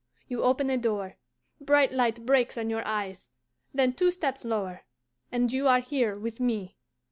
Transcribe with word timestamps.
You 0.27 0.41
open 0.41 0.71
a 0.71 0.79
door, 0.79 1.17
bright 1.59 1.91
light 1.93 2.25
breaks 2.25 2.57
on 2.57 2.71
your 2.71 2.83
eyes, 2.87 3.29
then 3.71 3.93
two 3.93 4.09
steps 4.09 4.43
lower, 4.43 4.81
and 5.31 5.51
you 5.53 5.67
are 5.67 5.79
here 5.79 6.17
with 6.17 6.39
me. 6.39 6.75